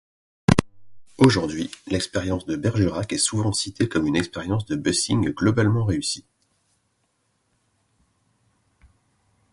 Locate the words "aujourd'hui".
1.19-1.69